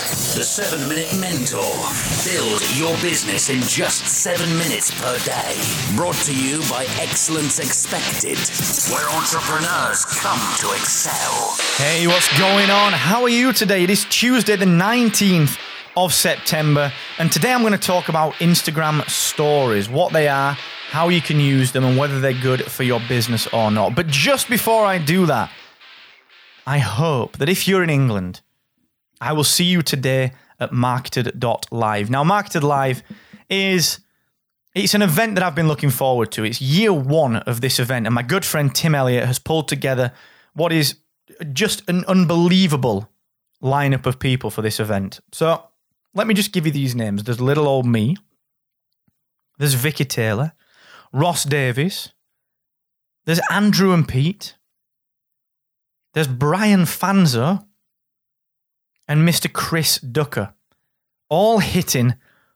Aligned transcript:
The 0.00 0.42
7 0.44 0.88
Minute 0.88 1.14
Mentor. 1.20 1.60
Build 2.24 2.62
your 2.78 2.96
business 3.02 3.50
in 3.50 3.60
just 3.60 4.06
7 4.06 4.48
minutes 4.56 4.90
per 4.98 5.18
day. 5.26 5.60
Brought 5.94 6.14
to 6.24 6.34
you 6.34 6.60
by 6.70 6.86
Excellence 6.98 7.58
Expected, 7.58 8.38
where 8.90 9.06
entrepreneurs 9.10 10.06
come 10.06 10.40
to 10.56 10.72
excel. 10.72 11.54
Hey, 11.76 12.06
what's 12.06 12.28
going 12.38 12.70
on? 12.70 12.94
How 12.94 13.22
are 13.24 13.28
you 13.28 13.52
today? 13.52 13.84
It 13.84 13.90
is 13.90 14.06
Tuesday, 14.06 14.56
the 14.56 14.64
19th 14.64 15.58
of 15.98 16.14
September, 16.14 16.90
and 17.18 17.30
today 17.30 17.52
I'm 17.52 17.60
going 17.60 17.74
to 17.74 17.78
talk 17.78 18.08
about 18.08 18.32
Instagram 18.34 19.06
stories, 19.10 19.90
what 19.90 20.14
they 20.14 20.28
are, 20.28 20.56
how 20.88 21.10
you 21.10 21.20
can 21.20 21.38
use 21.38 21.72
them, 21.72 21.84
and 21.84 21.98
whether 21.98 22.20
they're 22.20 22.32
good 22.32 22.64
for 22.64 22.84
your 22.84 23.00
business 23.06 23.46
or 23.48 23.70
not. 23.70 23.94
But 23.94 24.06
just 24.06 24.48
before 24.48 24.86
I 24.86 24.96
do 24.96 25.26
that, 25.26 25.50
I 26.66 26.78
hope 26.78 27.36
that 27.36 27.50
if 27.50 27.68
you're 27.68 27.82
in 27.82 27.90
England, 27.90 28.40
I 29.20 29.32
will 29.32 29.44
see 29.44 29.64
you 29.64 29.82
today 29.82 30.32
at 30.58 30.72
marketed.live. 30.72 32.10
Now, 32.10 32.24
Marketed 32.24 32.64
Live 32.64 33.02
is 33.48 34.00
it's 34.74 34.94
an 34.94 35.02
event 35.02 35.34
that 35.34 35.44
I've 35.44 35.54
been 35.54 35.68
looking 35.68 35.90
forward 35.90 36.30
to. 36.32 36.44
It's 36.44 36.60
year 36.60 36.92
one 36.92 37.36
of 37.36 37.60
this 37.60 37.78
event, 37.78 38.06
and 38.06 38.14
my 38.14 38.22
good 38.22 38.44
friend 38.44 38.74
Tim 38.74 38.94
Elliott 38.94 39.26
has 39.26 39.38
pulled 39.38 39.68
together 39.68 40.12
what 40.54 40.72
is 40.72 40.96
just 41.52 41.88
an 41.88 42.04
unbelievable 42.06 43.10
lineup 43.62 44.06
of 44.06 44.18
people 44.18 44.50
for 44.50 44.62
this 44.62 44.80
event. 44.80 45.20
So 45.32 45.64
let 46.14 46.26
me 46.26 46.34
just 46.34 46.52
give 46.52 46.66
you 46.66 46.72
these 46.72 46.94
names. 46.94 47.24
There's 47.24 47.40
little 47.40 47.68
old 47.68 47.86
me. 47.86 48.16
There's 49.58 49.74
Vicky 49.74 50.04
Taylor, 50.04 50.52
Ross 51.12 51.44
Davies. 51.44 52.12
There's 53.26 53.40
Andrew 53.50 53.92
and 53.92 54.08
Pete. 54.08 54.56
There's 56.14 56.26
Brian 56.26 56.82
Fanzo 56.82 57.66
and 59.10 59.28
Mr. 59.28 59.52
Chris 59.52 59.98
Ducker, 59.98 60.54
all 61.28 61.58
hitting 61.58 62.14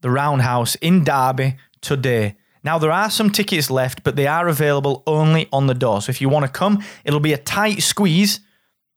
the 0.00 0.12
Roundhouse 0.12 0.76
in 0.76 1.02
Derby 1.02 1.56
today. 1.80 2.36
Now, 2.62 2.78
there 2.78 2.92
are 2.92 3.10
some 3.10 3.30
tickets 3.30 3.68
left, 3.68 4.04
but 4.04 4.14
they 4.14 4.28
are 4.28 4.46
available 4.46 5.02
only 5.08 5.48
on 5.52 5.66
the 5.66 5.74
door. 5.74 6.00
So 6.00 6.10
if 6.10 6.20
you 6.20 6.28
want 6.28 6.46
to 6.46 6.52
come, 6.52 6.84
it'll 7.04 7.18
be 7.18 7.32
a 7.32 7.36
tight 7.36 7.82
squeeze, 7.82 8.38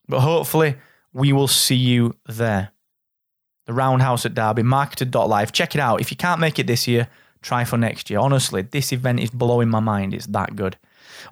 but 0.08 0.20
hopefully 0.20 0.76
we 1.12 1.34
will 1.34 1.48
see 1.48 1.76
you 1.76 2.16
there. 2.28 2.70
The 3.66 3.74
Roundhouse 3.74 4.28
at 4.28 4.36
Derby, 4.36 4.62
marketed.live. 4.62 5.52
Check 5.52 5.74
it 5.74 5.82
out. 5.82 6.02
If 6.02 6.12
you 6.12 6.18
can't 6.18 6.40
make 6.40 6.60
it 6.60 6.68
this 6.68 6.88
year, 6.88 7.08
try 7.42 7.64
for 7.64 7.78
next 7.78 8.12
year. 8.12 8.20
Honestly, 8.20 8.62
this 8.62 8.94
event 8.94 9.22
is 9.22 9.32
blowing 9.32 9.70
my 9.70 9.80
mind. 9.80 10.14
It's 10.14 10.28
that 10.28 10.56
good. 10.56 10.78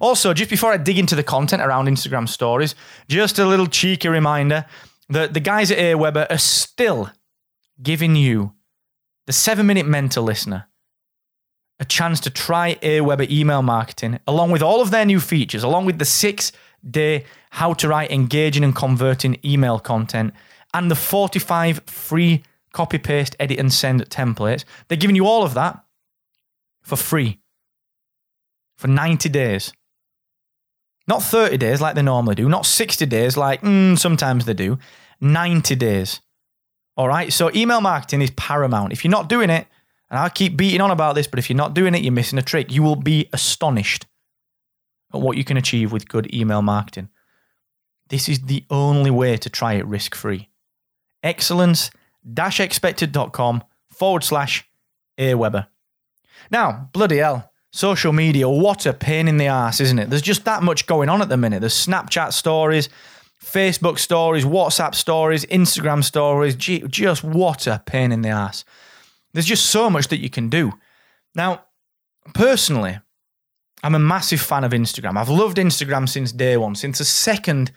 Also, 0.00 0.34
just 0.34 0.50
before 0.50 0.72
I 0.72 0.78
dig 0.78 0.98
into 0.98 1.14
the 1.14 1.22
content 1.22 1.62
around 1.62 1.86
Instagram 1.86 2.28
stories, 2.28 2.74
just 3.08 3.38
a 3.38 3.46
little 3.46 3.68
cheeky 3.68 4.08
reminder 4.08 4.66
the, 5.08 5.26
the 5.28 5.40
guys 5.40 5.70
at 5.70 5.78
Aweber 5.78 6.26
are 6.30 6.38
still 6.38 7.10
giving 7.82 8.16
you, 8.16 8.54
the 9.26 9.32
seven 9.32 9.66
minute 9.66 9.86
mentor 9.86 10.20
listener, 10.20 10.68
a 11.80 11.84
chance 11.84 12.20
to 12.20 12.30
try 12.30 12.74
Aweber 12.76 13.30
email 13.30 13.62
marketing 13.62 14.18
along 14.26 14.50
with 14.50 14.62
all 14.62 14.80
of 14.80 14.90
their 14.90 15.04
new 15.04 15.20
features, 15.20 15.62
along 15.62 15.86
with 15.86 15.98
the 15.98 16.04
six 16.04 16.52
day 16.88 17.24
how 17.50 17.72
to 17.74 17.88
write 17.88 18.10
engaging 18.10 18.64
and 18.64 18.74
converting 18.74 19.38
email 19.44 19.78
content 19.78 20.34
and 20.74 20.90
the 20.90 20.94
45 20.94 21.80
free 21.86 22.42
copy 22.72 22.98
paste, 22.98 23.34
edit, 23.40 23.58
and 23.58 23.72
send 23.72 24.08
templates. 24.10 24.64
They're 24.86 24.98
giving 24.98 25.16
you 25.16 25.26
all 25.26 25.42
of 25.42 25.54
that 25.54 25.82
for 26.82 26.96
free 26.96 27.40
for 28.76 28.88
90 28.88 29.28
days. 29.28 29.72
Not 31.08 31.22
30 31.22 31.56
days 31.56 31.80
like 31.80 31.94
they 31.94 32.02
normally 32.02 32.34
do, 32.34 32.48
not 32.48 32.66
60 32.66 33.06
days 33.06 33.36
like 33.36 33.62
mm, 33.62 33.98
sometimes 33.98 34.44
they 34.44 34.54
do, 34.54 34.78
90 35.20 35.74
days. 35.74 36.20
All 36.96 37.08
right, 37.08 37.32
so 37.32 37.50
email 37.54 37.80
marketing 37.80 38.22
is 38.22 38.30
paramount. 38.32 38.92
If 38.92 39.04
you're 39.04 39.10
not 39.10 39.28
doing 39.28 39.50
it, 39.50 39.66
and 40.10 40.18
I 40.18 40.28
keep 40.28 40.56
beating 40.56 40.80
on 40.80 40.90
about 40.90 41.14
this, 41.14 41.26
but 41.26 41.38
if 41.38 41.48
you're 41.48 41.56
not 41.56 41.74
doing 41.74 41.94
it, 41.94 42.02
you're 42.02 42.12
missing 42.12 42.38
a 42.38 42.42
trick. 42.42 42.72
You 42.72 42.82
will 42.82 42.96
be 42.96 43.28
astonished 43.32 44.06
at 45.14 45.20
what 45.20 45.36
you 45.36 45.44
can 45.44 45.56
achieve 45.56 45.92
with 45.92 46.08
good 46.08 46.32
email 46.34 46.62
marketing. 46.62 47.08
This 48.08 48.28
is 48.28 48.40
the 48.40 48.64
only 48.70 49.10
way 49.10 49.36
to 49.36 49.50
try 49.50 49.74
it 49.74 49.86
risk 49.86 50.14
free. 50.14 50.48
Excellence 51.22 51.90
expected.com 52.36 53.64
forward 53.90 54.24
slash 54.24 54.68
Aweber. 55.18 55.66
Now, 56.50 56.88
bloody 56.92 57.18
hell, 57.18 57.50
social 57.70 58.12
media, 58.12 58.48
what 58.48 58.86
a 58.86 58.92
pain 58.92 59.28
in 59.28 59.36
the 59.36 59.46
ass, 59.46 59.80
isn't 59.80 59.98
it? 59.98 60.10
There's 60.10 60.22
just 60.22 60.44
that 60.44 60.62
much 60.62 60.86
going 60.86 61.08
on 61.08 61.22
at 61.22 61.28
the 61.28 61.36
minute. 61.36 61.60
There's 61.60 61.86
Snapchat 61.86 62.32
stories, 62.32 62.88
Facebook 63.42 63.98
stories, 63.98 64.44
WhatsApp 64.44 64.94
stories, 64.94 65.44
Instagram 65.46 66.02
stories. 66.02 66.56
Gee, 66.56 66.84
just 66.88 67.22
what 67.22 67.66
a 67.66 67.82
pain 67.84 68.12
in 68.12 68.22
the 68.22 68.30
ass. 68.30 68.64
There's 69.32 69.46
just 69.46 69.66
so 69.66 69.90
much 69.90 70.08
that 70.08 70.18
you 70.18 70.30
can 70.30 70.48
do. 70.48 70.72
Now, 71.34 71.64
personally, 72.34 72.98
I'm 73.82 73.94
a 73.94 74.00
massive 74.00 74.40
fan 74.40 74.64
of 74.64 74.72
Instagram. 74.72 75.16
I've 75.16 75.28
loved 75.28 75.58
Instagram 75.58 76.08
since 76.08 76.32
day 76.32 76.56
one, 76.56 76.74
since 76.74 76.98
the 76.98 77.04
second 77.04 77.70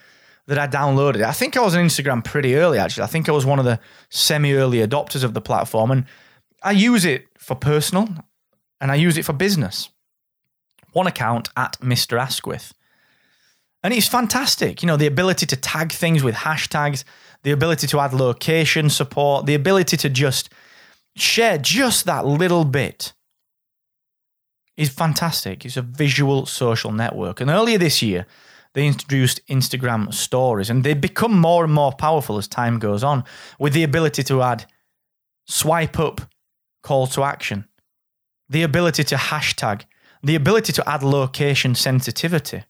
that 0.47 0.57
I 0.57 0.68
downloaded 0.68 1.18
it. 1.18 1.22
I 1.22 1.31
think 1.31 1.56
I 1.56 1.62
was 1.62 1.75
on 1.75 1.85
Instagram 1.85 2.24
pretty 2.24 2.56
early, 2.56 2.80
actually. 2.80 3.03
I 3.03 3.07
think 3.07 3.30
I 3.30 3.31
was 3.31 3.46
one 3.46 3.59
of 3.59 3.66
the 3.66 3.80
semi 4.09 4.53
early 4.53 4.80
adopters 4.80 5.24
of 5.24 5.34
the 5.34 5.41
platform. 5.41 5.91
And 5.91 6.06
I 6.63 6.72
use 6.72 7.06
it 7.06 7.28
for 7.38 7.56
personal 7.56 8.07
and 8.81 8.92
I 8.92 8.96
use 8.96 9.18
it 9.18 9.24
for 9.24 9.34
business. 9.34 9.90
One 10.92 11.08
account 11.08 11.50
at 11.56 11.80
Mr. 11.80 12.19
Asquith. 12.19 12.74
And 13.84 13.94
it's 13.94 14.08
fantastic. 14.08 14.84
You 14.84 14.88
know, 14.88 14.97
the 14.97 15.08
ability 15.08 15.46
to 15.46 15.56
tag 15.56 15.92
things 15.92 16.24
with 16.24 16.36
hashtags, 16.36 17.03
the 17.44 17.52
ability 17.52 17.88
to 17.88 18.00
add 18.00 18.14
location 18.14 18.90
support, 18.90 19.46
the 19.46 19.56
ability 19.56 19.97
to 19.97 20.09
just 20.09 20.50
share 21.16 21.58
just 21.58 22.06
that 22.06 22.25
little 22.25 22.66
bit 22.66 23.14
is 24.78 24.90
fantastic. 24.90 25.66
It's 25.66 25.78
a 25.78 25.81
visual 25.81 26.46
social 26.46 26.92
network. 26.92 27.42
And 27.42 27.50
earlier 27.50 27.78
this 27.78 28.02
year, 28.02 28.25
they 28.74 28.88
introduced 28.88 29.46
Instagram 29.48 30.13
stories 30.13 30.69
and 30.69 30.84
they 30.84 30.94
become 30.94 31.38
more 31.38 31.63
and 31.63 31.74
more 31.74 31.92
powerful 31.92 32.38
as 32.38 32.48
time 32.48 32.80
goes 32.80 33.03
on 33.03 33.24
with 33.59 33.74
the 33.74 33.84
ability 33.84 34.24
to 34.24 34.42
add 34.42 34.66
swipe 35.46 36.00
up 36.00 36.22
call 36.84 37.08
to 37.08 37.24
action, 37.24 37.66
the 38.51 38.63
ability 38.63 39.03
to 39.06 39.16
hashtag, 39.16 39.84
the 40.22 40.35
ability 40.35 40.73
to 40.73 40.88
add 40.88 41.03
location 41.03 41.73
sensitivity. 41.73 42.63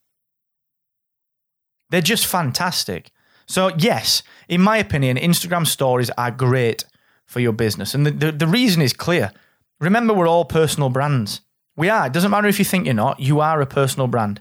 They're 1.89 2.01
just 2.01 2.27
fantastic. 2.27 3.11
So, 3.47 3.71
yes, 3.77 4.21
in 4.47 4.61
my 4.61 4.77
opinion, 4.77 5.17
Instagram 5.17 5.65
stories 5.65 6.11
are 6.11 6.31
great 6.31 6.85
for 7.25 7.39
your 7.39 7.51
business. 7.51 7.95
And 7.95 8.05
the, 8.05 8.11
the, 8.11 8.31
the, 8.31 8.47
reason 8.47 8.81
is 8.81 8.93
clear. 8.93 9.31
Remember, 9.79 10.13
we're 10.13 10.27
all 10.27 10.45
personal 10.45 10.89
brands. 10.89 11.41
We 11.75 11.89
are. 11.89 12.05
It 12.05 12.13
doesn't 12.13 12.31
matter 12.31 12.47
if 12.47 12.59
you 12.59 12.65
think 12.65 12.85
you're 12.85 12.93
not, 12.93 13.19
you 13.19 13.39
are 13.39 13.59
a 13.59 13.65
personal 13.65 14.07
brand. 14.07 14.39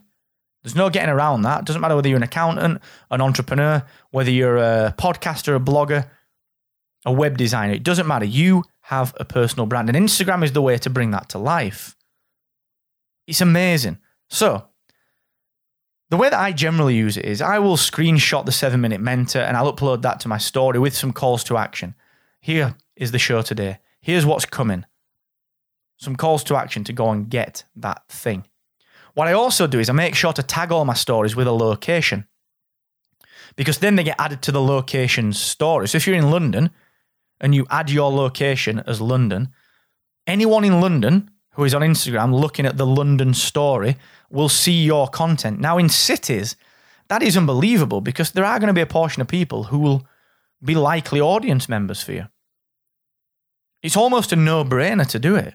There's 0.62 0.76
no 0.76 0.90
getting 0.90 1.08
around 1.08 1.42
that. 1.42 1.60
It 1.60 1.64
doesn't 1.64 1.80
matter 1.80 1.96
whether 1.96 2.08
you're 2.08 2.18
an 2.18 2.22
accountant, 2.22 2.82
an 3.10 3.20
entrepreneur, 3.20 3.82
whether 4.10 4.30
you're 4.30 4.58
a 4.58 4.94
podcaster, 4.98 5.56
a 5.56 5.60
blogger, 5.60 6.10
a 7.06 7.12
web 7.12 7.38
designer. 7.38 7.72
It 7.72 7.82
doesn't 7.82 8.06
matter. 8.06 8.26
You 8.26 8.64
have 8.90 9.14
a 9.20 9.24
personal 9.24 9.66
brand. 9.66 9.88
And 9.88 9.96
Instagram 9.96 10.42
is 10.42 10.50
the 10.50 10.60
way 10.60 10.76
to 10.78 10.90
bring 10.90 11.12
that 11.12 11.28
to 11.28 11.38
life. 11.38 11.94
It's 13.28 13.40
amazing. 13.40 13.98
So, 14.28 14.66
the 16.10 16.16
way 16.16 16.28
that 16.28 16.40
I 16.40 16.50
generally 16.50 16.96
use 16.96 17.16
it 17.16 17.24
is 17.24 17.40
I 17.40 17.60
will 17.60 17.76
screenshot 17.76 18.46
the 18.46 18.50
seven 18.50 18.80
minute 18.80 19.00
mentor 19.00 19.42
and 19.42 19.56
I'll 19.56 19.72
upload 19.72 20.02
that 20.02 20.18
to 20.20 20.28
my 20.28 20.38
story 20.38 20.80
with 20.80 20.96
some 20.96 21.12
calls 21.12 21.44
to 21.44 21.56
action. 21.56 21.94
Here 22.40 22.74
is 22.96 23.12
the 23.12 23.18
show 23.20 23.42
today. 23.42 23.78
Here's 24.00 24.26
what's 24.26 24.44
coming. 24.44 24.84
Some 25.96 26.16
calls 26.16 26.42
to 26.44 26.56
action 26.56 26.82
to 26.82 26.92
go 26.92 27.10
and 27.10 27.30
get 27.30 27.62
that 27.76 28.08
thing. 28.08 28.42
What 29.14 29.28
I 29.28 29.34
also 29.34 29.68
do 29.68 29.78
is 29.78 29.88
I 29.88 29.92
make 29.92 30.16
sure 30.16 30.32
to 30.32 30.42
tag 30.42 30.72
all 30.72 30.84
my 30.84 30.94
stories 30.94 31.36
with 31.36 31.46
a 31.46 31.52
location 31.52 32.26
because 33.54 33.78
then 33.78 33.94
they 33.94 34.02
get 34.02 34.18
added 34.18 34.42
to 34.42 34.52
the 34.52 34.60
location 34.60 35.32
story. 35.32 35.86
So 35.86 35.96
if 35.96 36.08
you're 36.08 36.16
in 36.16 36.32
London 36.32 36.70
and 37.40 37.54
you 37.54 37.66
add 37.70 37.90
your 37.90 38.12
location 38.12 38.82
as 38.86 39.00
London, 39.00 39.48
anyone 40.26 40.64
in 40.64 40.80
London 40.80 41.30
who 41.54 41.64
is 41.64 41.74
on 41.74 41.82
Instagram 41.82 42.32
looking 42.32 42.66
at 42.66 42.76
the 42.76 42.86
London 42.86 43.34
story 43.34 43.96
will 44.30 44.48
see 44.48 44.84
your 44.84 45.08
content. 45.08 45.58
Now, 45.58 45.78
in 45.78 45.88
cities, 45.88 46.56
that 47.08 47.22
is 47.22 47.36
unbelievable 47.36 48.00
because 48.00 48.30
there 48.30 48.44
are 48.44 48.58
going 48.58 48.68
to 48.68 48.74
be 48.74 48.80
a 48.80 48.86
portion 48.86 49.20
of 49.20 49.28
people 49.28 49.64
who 49.64 49.78
will 49.78 50.06
be 50.62 50.74
likely 50.74 51.20
audience 51.20 51.68
members 51.68 52.02
for 52.02 52.12
you. 52.12 52.26
It's 53.82 53.96
almost 53.96 54.32
a 54.32 54.36
no 54.36 54.64
brainer 54.64 55.08
to 55.08 55.18
do 55.18 55.36
it. 55.36 55.54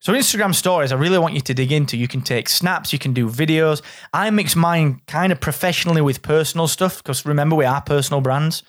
So, 0.00 0.12
Instagram 0.12 0.54
stories, 0.54 0.92
I 0.92 0.96
really 0.96 1.18
want 1.18 1.32
you 1.32 1.40
to 1.40 1.54
dig 1.54 1.72
into. 1.72 1.96
You 1.96 2.08
can 2.08 2.20
take 2.20 2.50
snaps, 2.50 2.92
you 2.92 2.98
can 2.98 3.14
do 3.14 3.26
videos. 3.26 3.80
I 4.12 4.28
mix 4.30 4.54
mine 4.54 5.00
kind 5.06 5.32
of 5.32 5.40
professionally 5.40 6.02
with 6.02 6.20
personal 6.20 6.68
stuff 6.68 7.02
because 7.02 7.24
remember, 7.24 7.56
we 7.56 7.64
are 7.64 7.80
personal 7.80 8.20
brands 8.20 8.62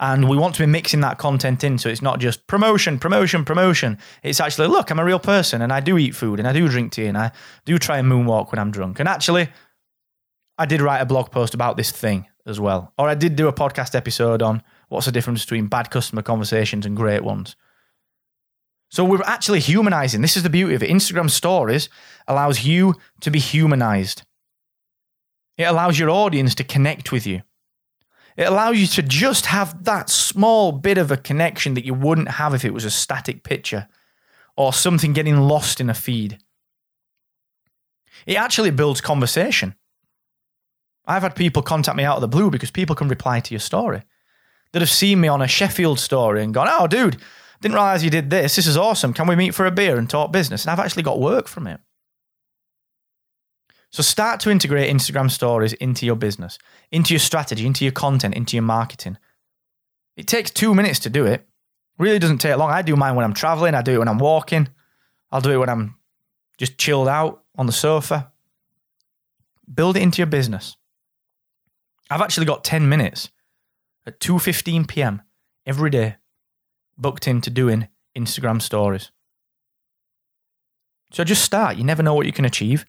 and 0.00 0.28
we 0.28 0.36
want 0.36 0.54
to 0.54 0.62
be 0.62 0.66
mixing 0.66 1.00
that 1.00 1.18
content 1.18 1.64
in. 1.64 1.78
So, 1.78 1.88
it's 1.88 2.02
not 2.02 2.20
just 2.20 2.46
promotion, 2.46 2.98
promotion, 2.98 3.44
promotion. 3.44 3.98
It's 4.22 4.40
actually, 4.40 4.68
look, 4.68 4.90
I'm 4.90 4.98
a 4.98 5.04
real 5.04 5.18
person 5.18 5.62
and 5.62 5.72
I 5.72 5.80
do 5.80 5.98
eat 5.98 6.14
food 6.14 6.38
and 6.38 6.48
I 6.48 6.52
do 6.52 6.68
drink 6.68 6.92
tea 6.92 7.06
and 7.06 7.18
I 7.18 7.32
do 7.64 7.78
try 7.78 7.98
and 7.98 8.10
moonwalk 8.10 8.52
when 8.52 8.58
I'm 8.58 8.70
drunk. 8.70 9.00
And 9.00 9.08
actually, 9.08 9.48
I 10.58 10.66
did 10.66 10.80
write 10.80 11.00
a 11.00 11.06
blog 11.06 11.30
post 11.30 11.54
about 11.54 11.76
this 11.76 11.92
thing 11.92 12.26
as 12.46 12.58
well. 12.58 12.92
Or 12.98 13.08
I 13.08 13.14
did 13.14 13.36
do 13.36 13.46
a 13.48 13.52
podcast 13.52 13.94
episode 13.94 14.42
on 14.42 14.62
what's 14.88 15.06
the 15.06 15.12
difference 15.12 15.44
between 15.44 15.66
bad 15.66 15.90
customer 15.90 16.22
conversations 16.22 16.84
and 16.84 16.96
great 16.96 17.22
ones. 17.22 17.54
So 18.90 19.04
we're 19.04 19.22
actually 19.22 19.60
humanizing. 19.60 20.22
This 20.22 20.36
is 20.36 20.42
the 20.42 20.50
beauty 20.50 20.74
of 20.74 20.82
it. 20.82 20.90
Instagram 20.90 21.30
stories 21.30 21.88
allows 22.26 22.64
you 22.64 22.94
to 23.20 23.30
be 23.30 23.38
humanized. 23.38 24.22
It 25.58 25.64
allows 25.64 25.98
your 25.98 26.10
audience 26.10 26.54
to 26.56 26.64
connect 26.64 27.12
with 27.12 27.26
you. 27.26 27.42
It 28.38 28.46
allows 28.46 28.78
you 28.78 28.86
to 28.86 29.02
just 29.02 29.46
have 29.46 29.82
that 29.82 30.08
small 30.08 30.70
bit 30.70 30.96
of 30.96 31.10
a 31.10 31.16
connection 31.16 31.74
that 31.74 31.84
you 31.84 31.92
wouldn't 31.92 32.28
have 32.28 32.54
if 32.54 32.64
it 32.64 32.72
was 32.72 32.84
a 32.84 32.90
static 32.90 33.42
picture 33.42 33.88
or 34.56 34.72
something 34.72 35.12
getting 35.12 35.40
lost 35.40 35.80
in 35.80 35.90
a 35.90 35.94
feed. 35.94 36.38
It 38.26 38.36
actually 38.36 38.70
builds 38.70 39.00
conversation. 39.00 39.74
I've 41.04 41.22
had 41.22 41.34
people 41.34 41.62
contact 41.62 41.96
me 41.96 42.04
out 42.04 42.14
of 42.14 42.20
the 42.20 42.28
blue 42.28 42.48
because 42.48 42.70
people 42.70 42.94
can 42.94 43.08
reply 43.08 43.40
to 43.40 43.52
your 43.52 43.60
story 43.60 44.04
that 44.72 44.82
have 44.82 44.90
seen 44.90 45.20
me 45.20 45.26
on 45.26 45.42
a 45.42 45.48
Sheffield 45.48 45.98
story 45.98 46.44
and 46.44 46.54
gone, 46.54 46.68
oh, 46.70 46.86
dude, 46.86 47.16
didn't 47.60 47.74
realize 47.74 48.04
you 48.04 48.10
did 48.10 48.30
this. 48.30 48.54
This 48.54 48.68
is 48.68 48.76
awesome. 48.76 49.12
Can 49.14 49.26
we 49.26 49.34
meet 49.34 49.54
for 49.54 49.66
a 49.66 49.72
beer 49.72 49.98
and 49.98 50.08
talk 50.08 50.30
business? 50.30 50.62
And 50.64 50.70
I've 50.70 50.78
actually 50.78 51.02
got 51.02 51.18
work 51.18 51.48
from 51.48 51.66
it. 51.66 51.80
So 53.90 54.02
start 54.02 54.40
to 54.40 54.50
integrate 54.50 54.94
Instagram 54.94 55.30
stories 55.30 55.72
into 55.74 56.04
your 56.04 56.16
business, 56.16 56.58
into 56.90 57.14
your 57.14 57.20
strategy, 57.20 57.66
into 57.66 57.84
your 57.84 57.92
content, 57.92 58.34
into 58.34 58.56
your 58.56 58.62
marketing. 58.62 59.16
It 60.16 60.26
takes 60.26 60.50
two 60.50 60.74
minutes 60.74 60.98
to 61.00 61.10
do 61.10 61.24
it. 61.26 61.46
Really 61.98 62.18
doesn't 62.18 62.38
take 62.38 62.56
long. 62.56 62.70
I 62.70 62.82
do 62.82 62.96
mine 62.96 63.14
when 63.14 63.24
I'm 63.24 63.34
traveling. 63.34 63.74
I 63.74 63.82
do 63.82 63.94
it 63.94 63.98
when 63.98 64.08
I'm 64.08 64.18
walking. 64.18 64.68
I'll 65.30 65.40
do 65.40 65.50
it 65.50 65.56
when 65.56 65.68
I'm 65.68 65.96
just 66.58 66.78
chilled 66.78 67.08
out 67.08 67.42
on 67.56 67.66
the 67.66 67.72
sofa. 67.72 68.30
Build 69.72 69.96
it 69.96 70.02
into 70.02 70.18
your 70.18 70.26
business. 70.26 70.76
I've 72.10 72.20
actually 72.20 72.46
got 72.46 72.64
10 72.64 72.88
minutes 72.88 73.30
at 74.06 74.20
2:15 74.20 74.88
p.m. 74.88 75.22
every 75.66 75.90
day 75.90 76.16
booked 76.96 77.28
into 77.28 77.50
doing 77.50 77.88
Instagram 78.16 78.60
stories. 78.60 79.10
So 81.12 81.24
just 81.24 81.44
start. 81.44 81.76
You 81.76 81.84
never 81.84 82.02
know 82.02 82.14
what 82.14 82.26
you 82.26 82.32
can 82.32 82.44
achieve. 82.44 82.84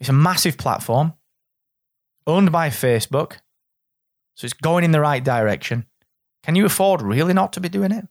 It's 0.00 0.08
a 0.08 0.14
massive 0.14 0.58
platform 0.58 1.14
owned 2.26 2.52
by 2.52 2.68
Facebook. 2.70 3.38
So 4.34 4.44
it's 4.44 4.54
going 4.54 4.84
in 4.84 4.90
the 4.90 5.00
right 5.00 5.24
direction. 5.24 5.86
Can 6.42 6.54
you 6.54 6.66
afford 6.66 7.02
really 7.02 7.32
not 7.32 7.52
to 7.54 7.60
be 7.60 7.68
doing 7.68 7.92
it? 7.92 8.04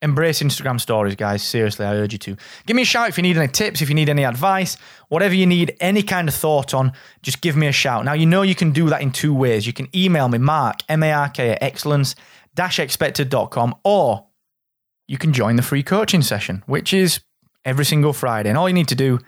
Embrace 0.00 0.42
Instagram 0.42 0.80
stories, 0.80 1.14
guys. 1.14 1.44
Seriously, 1.44 1.86
I 1.86 1.94
urge 1.94 2.12
you 2.12 2.18
to. 2.20 2.36
Give 2.66 2.74
me 2.74 2.82
a 2.82 2.86
shout 2.86 3.08
if 3.08 3.16
you 3.16 3.22
need 3.22 3.36
any 3.36 3.46
tips, 3.46 3.82
if 3.82 3.88
you 3.88 3.94
need 3.94 4.08
any 4.08 4.24
advice, 4.24 4.76
whatever 5.08 5.34
you 5.34 5.46
need, 5.46 5.76
any 5.78 6.02
kind 6.02 6.26
of 6.26 6.34
thought 6.34 6.74
on, 6.74 6.92
just 7.22 7.40
give 7.40 7.56
me 7.56 7.68
a 7.68 7.72
shout. 7.72 8.04
Now, 8.04 8.14
you 8.14 8.26
know 8.26 8.42
you 8.42 8.56
can 8.56 8.72
do 8.72 8.88
that 8.88 9.00
in 9.00 9.12
two 9.12 9.32
ways. 9.32 9.64
You 9.64 9.72
can 9.72 9.88
email 9.94 10.28
me, 10.28 10.38
mark, 10.38 10.80
M 10.88 11.04
A 11.04 11.12
R 11.12 11.28
K, 11.28 11.50
at 11.50 11.62
excellence 11.62 12.16
expected.com, 12.58 13.74
or 13.84 14.26
you 15.08 15.18
can 15.18 15.32
join 15.32 15.56
the 15.56 15.62
free 15.62 15.82
coaching 15.82 16.22
session, 16.22 16.62
which 16.66 16.92
is 16.92 17.20
every 17.64 17.84
single 17.84 18.12
Friday. 18.12 18.48
And 18.48 18.58
all 18.58 18.68
you 18.68 18.74
need 18.74 18.88
to 18.88 18.94
do, 18.94 19.18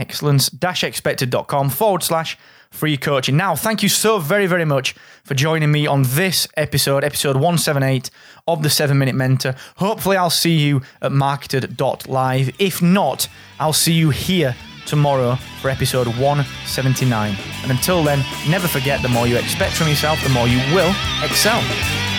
excellence 0.00 0.50
expected.com 0.82 1.70
forward 1.70 2.02
slash 2.02 2.38
free 2.70 2.96
coaching. 2.96 3.36
Now, 3.36 3.54
thank 3.56 3.82
you 3.82 3.88
so 3.88 4.18
very, 4.18 4.46
very 4.46 4.64
much 4.64 4.94
for 5.24 5.34
joining 5.34 5.70
me 5.70 5.86
on 5.86 6.02
this 6.02 6.48
episode, 6.56 7.04
episode 7.04 7.36
178 7.36 8.10
of 8.46 8.62
the 8.62 8.70
7 8.70 8.96
Minute 8.96 9.14
Mentor. 9.14 9.54
Hopefully, 9.76 10.16
I'll 10.16 10.30
see 10.30 10.56
you 10.56 10.82
at 11.02 11.12
marketed.live. 11.12 12.50
If 12.58 12.80
not, 12.80 13.28
I'll 13.58 13.72
see 13.72 13.92
you 13.92 14.10
here 14.10 14.54
tomorrow 14.86 15.36
for 15.60 15.70
episode 15.70 16.06
179. 16.06 17.36
And 17.62 17.70
until 17.70 18.02
then, 18.02 18.24
never 18.48 18.68
forget 18.68 19.02
the 19.02 19.08
more 19.08 19.26
you 19.26 19.36
expect 19.36 19.74
from 19.74 19.88
yourself, 19.88 20.22
the 20.22 20.30
more 20.30 20.48
you 20.48 20.58
will 20.74 20.94
excel. 21.22 22.09